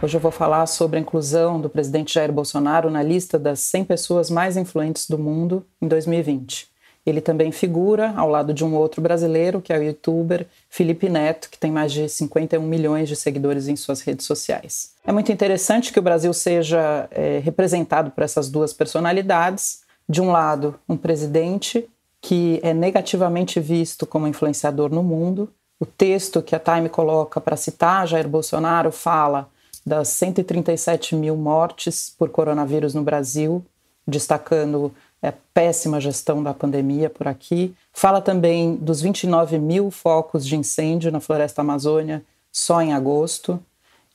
[0.00, 3.84] Hoje eu vou falar sobre a inclusão do presidente Jair Bolsonaro na lista das 100
[3.84, 6.68] pessoas mais influentes do mundo em 2020.
[7.04, 11.50] Ele também figura ao lado de um outro brasileiro, que é o youtuber Felipe Neto,
[11.50, 14.92] que tem mais de 51 milhões de seguidores em suas redes sociais.
[15.04, 19.80] É muito interessante que o Brasil seja é, representado por essas duas personalidades.
[20.08, 21.88] De um lado, um presidente
[22.22, 25.52] que é negativamente visto como influenciador no mundo.
[25.80, 29.50] O texto que a Time coloca para citar Jair Bolsonaro fala
[29.88, 33.64] das 137 mil mortes por coronavírus no Brasil,
[34.06, 34.92] destacando
[35.22, 37.74] a péssima gestão da pandemia por aqui.
[37.92, 43.58] Fala também dos 29 mil focos de incêndio na floresta amazônia só em agosto.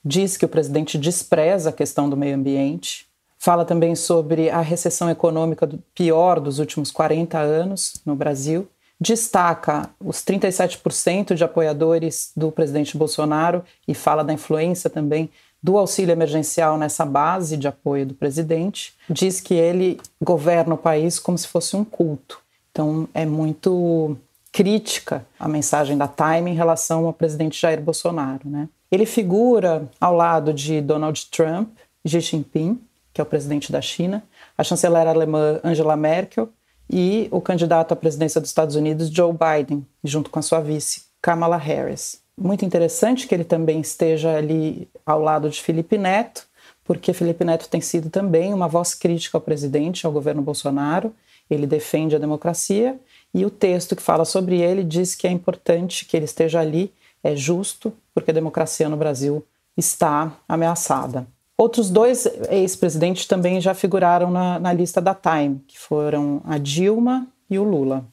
[0.02, 3.06] Diz que o presidente despreza a questão do meio ambiente.
[3.36, 8.66] Fala também sobre a recessão econômica pior dos últimos 40 anos no Brasil.
[8.98, 15.28] Destaca os 37% de apoiadores do presidente Bolsonaro e fala da influência também
[15.64, 18.92] do auxílio emergencial nessa base de apoio do presidente.
[19.08, 22.38] Diz que ele governa o país como se fosse um culto.
[22.70, 24.14] Então é muito
[24.52, 28.46] crítica a mensagem da Time em relação ao presidente Jair Bolsonaro.
[28.46, 28.68] Né?
[28.92, 31.70] Ele figura ao lado de Donald Trump,
[32.06, 32.78] Xi Jinping,
[33.14, 34.22] que é o presidente da China,
[34.58, 36.50] a chanceler alemã Angela Merkel
[36.90, 41.04] e o candidato à presidência dos Estados Unidos, Joe Biden, junto com a sua vice,
[41.22, 42.22] Kamala Harris.
[42.36, 46.46] Muito interessante que ele também esteja ali ao lado de Felipe Neto,
[46.84, 51.14] porque Felipe Neto tem sido também uma voz crítica ao presidente, ao governo Bolsonaro.
[51.48, 52.98] Ele defende a democracia
[53.32, 56.92] e o texto que fala sobre ele diz que é importante que ele esteja ali,
[57.22, 59.44] é justo, porque a democracia no Brasil
[59.76, 61.26] está ameaçada.
[61.56, 67.26] Outros dois ex-presidentes também já figuraram na, na, lista da Time, que foram a Dilma
[67.48, 68.04] e o Lula.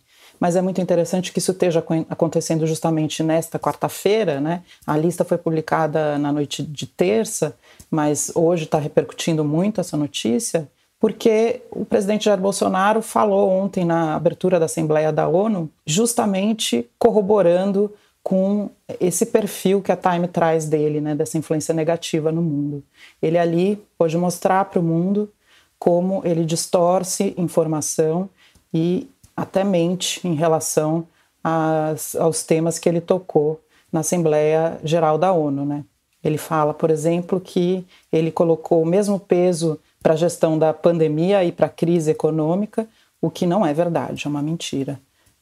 [0.41, 4.63] Mas é muito interessante que isso esteja acontecendo justamente nesta quarta-feira, né?
[4.87, 7.55] A lista foi publicada na noite de terça,
[7.91, 10.67] mas hoje está repercutindo muito essa notícia,
[10.99, 17.93] porque o presidente Jair Bolsonaro falou ontem na abertura da Assembleia da ONU, justamente corroborando
[18.23, 22.83] com esse perfil que a Time traz dele, né, dessa influência negativa no mundo.
[23.21, 25.31] Ele ali pode mostrar para o mundo
[25.77, 28.27] como ele distorce informação
[28.73, 29.07] e
[29.41, 31.07] até mente em relação
[31.43, 33.59] às, aos temas que ele tocou
[33.91, 35.65] na Assembleia Geral da ONU.
[35.65, 35.83] Né?
[36.23, 41.43] Ele fala, por exemplo, que ele colocou o mesmo peso para a gestão da pandemia
[41.43, 42.87] e para a crise econômica,
[43.19, 44.99] o que não é verdade, é uma mentira.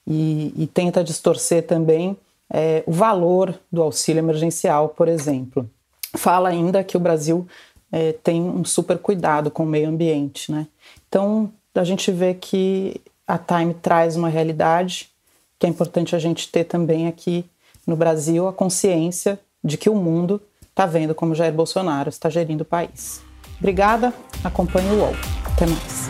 [0.07, 2.15] E, e tenta distorcer também
[2.49, 5.69] é, o valor do auxílio emergencial, por exemplo.
[6.15, 7.45] Fala ainda que o Brasil
[7.91, 10.67] é, tem um super cuidado com o meio ambiente, né?
[11.09, 15.07] Então a gente vê que a Time traz uma realidade
[15.59, 17.45] que é importante a gente ter também aqui
[17.85, 22.61] no Brasil a consciência de que o mundo está vendo como Jair Bolsonaro está gerindo
[22.61, 23.21] o país.
[23.59, 24.11] Obrigada,
[24.43, 25.13] acompanhe o UOL.
[25.45, 26.08] Até mais.